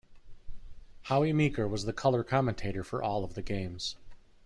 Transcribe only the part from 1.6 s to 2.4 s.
was the colour